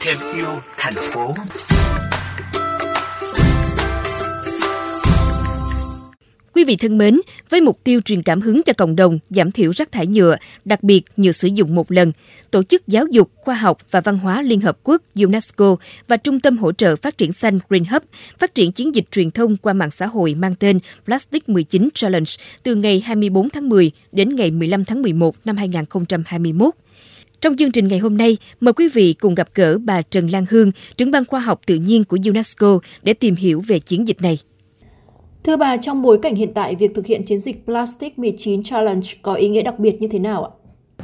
[0.00, 1.34] Thêm yêu thành phố.
[6.54, 7.20] Quý vị thân mến,
[7.50, 10.82] với mục tiêu truyền cảm hứng cho cộng đồng giảm thiểu rác thải nhựa, đặc
[10.82, 12.12] biệt nhựa sử dụng một lần,
[12.50, 15.76] Tổ chức Giáo dục, Khoa học và Văn hóa Liên Hợp Quốc UNESCO
[16.08, 18.02] và Trung tâm Hỗ trợ Phát triển Xanh Green Hub
[18.38, 22.30] phát triển chiến dịch truyền thông qua mạng xã hội mang tên Plastic 19 Challenge
[22.62, 26.74] từ ngày 24 tháng 10 đến ngày 15 tháng 11 năm 2021.
[27.40, 30.44] Trong chương trình ngày hôm nay, mời quý vị cùng gặp gỡ bà Trần Lan
[30.50, 34.22] Hương, trưởng ban khoa học tự nhiên của UNESCO để tìm hiểu về chiến dịch
[34.22, 34.38] này.
[35.44, 39.08] Thưa bà, trong bối cảnh hiện tại, việc thực hiện chiến dịch Plastic 19 Challenge
[39.22, 40.50] có ý nghĩa đặc biệt như thế nào ạ?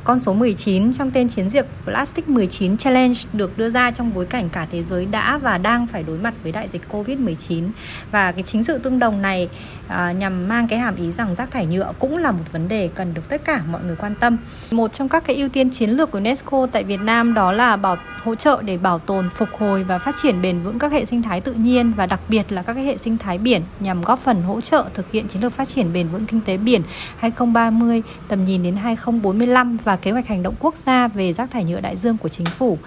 [0.05, 4.27] Con số 19 trong tên chiến dịch Plastic 19 Challenge được đưa ra trong bối
[4.27, 7.63] cảnh cả thế giới đã và đang phải đối mặt với đại dịch Covid-19
[8.11, 9.49] và cái chính sự tương đồng này
[9.89, 12.89] à, nhằm mang cái hàm ý rằng rác thải nhựa cũng là một vấn đề
[12.95, 14.37] cần được tất cả mọi người quan tâm.
[14.71, 17.77] Một trong các cái ưu tiên chiến lược của UNESCO tại Việt Nam đó là
[17.77, 21.05] bảo hỗ trợ để bảo tồn, phục hồi và phát triển bền vững các hệ
[21.05, 24.03] sinh thái tự nhiên và đặc biệt là các cái hệ sinh thái biển nhằm
[24.03, 26.83] góp phần hỗ trợ thực hiện chiến lược phát triển bền vững kinh tế biển
[27.17, 31.65] 2030 tầm nhìn đến 2045 và kế hoạch hành động quốc gia về rác thải
[31.65, 32.79] nhựa đại dương của chính phủ.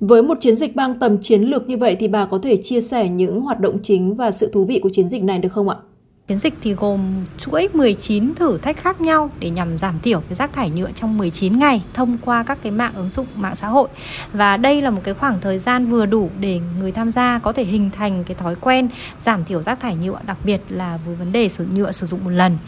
[0.00, 2.80] Với một chiến dịch mang tầm chiến lược như vậy thì bà có thể chia
[2.80, 5.68] sẻ những hoạt động chính và sự thú vị của chiến dịch này được không
[5.68, 5.76] ạ?
[6.32, 10.34] Chiến dịch thì gồm chuỗi 19 thử thách khác nhau để nhằm giảm thiểu cái
[10.34, 13.68] rác thải nhựa trong 19 ngày thông qua các cái mạng ứng dụng mạng xã
[13.68, 13.88] hội.
[14.32, 17.52] Và đây là một cái khoảng thời gian vừa đủ để người tham gia có
[17.52, 18.88] thể hình thành cái thói quen
[19.20, 22.24] giảm thiểu rác thải nhựa, đặc biệt là với vấn đề sử nhựa sử dụng
[22.24, 22.58] một lần.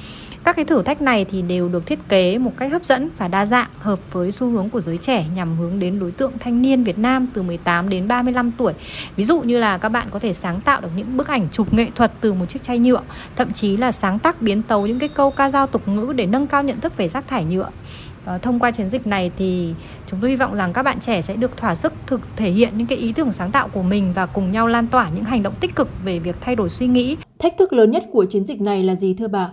[0.44, 3.28] Các cái thử thách này thì đều được thiết kế một cách hấp dẫn và
[3.28, 6.62] đa dạng, hợp với xu hướng của giới trẻ nhằm hướng đến đối tượng thanh
[6.62, 8.72] niên Việt Nam từ 18 đến 35 tuổi.
[9.16, 11.74] Ví dụ như là các bạn có thể sáng tạo được những bức ảnh chụp
[11.74, 13.00] nghệ thuật từ một chiếc chai nhựa,
[13.36, 16.26] thậm chí là sáng tác biến tấu những cái câu ca dao tục ngữ để
[16.26, 17.70] nâng cao nhận thức về rác thải nhựa.
[18.24, 19.74] À, thông qua chiến dịch này thì
[20.06, 22.78] chúng tôi hy vọng rằng các bạn trẻ sẽ được thỏa sức thực thể hiện
[22.78, 25.42] những cái ý tưởng sáng tạo của mình và cùng nhau lan tỏa những hành
[25.42, 27.16] động tích cực về việc thay đổi suy nghĩ.
[27.38, 29.50] Thách thức lớn nhất của chiến dịch này là gì thưa bà?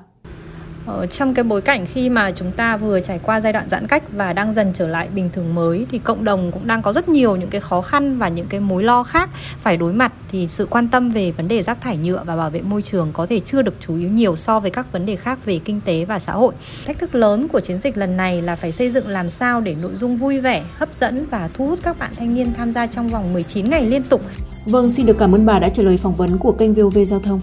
[0.85, 3.87] Ờ, trong cái bối cảnh khi mà chúng ta vừa trải qua giai đoạn giãn
[3.87, 6.93] cách và đang dần trở lại bình thường mới thì cộng đồng cũng đang có
[6.93, 9.29] rất nhiều những cái khó khăn và những cái mối lo khác
[9.61, 12.49] phải đối mặt thì sự quan tâm về vấn đề rác thải nhựa và bảo
[12.49, 15.15] vệ môi trường có thể chưa được chú ý nhiều so với các vấn đề
[15.15, 16.53] khác về kinh tế và xã hội.
[16.85, 19.75] Thách thức lớn của chiến dịch lần này là phải xây dựng làm sao để
[19.75, 22.87] nội dung vui vẻ, hấp dẫn và thu hút các bạn thanh niên tham gia
[22.87, 24.21] trong vòng 19 ngày liên tục.
[24.65, 27.19] Vâng, xin được cảm ơn bà đã trả lời phỏng vấn của kênh VOV Giao
[27.19, 27.41] thông.